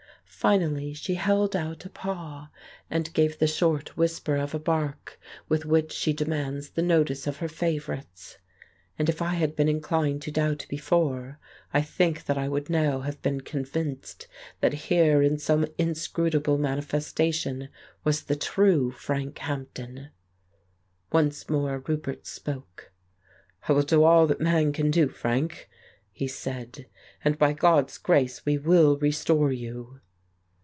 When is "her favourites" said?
7.37-8.39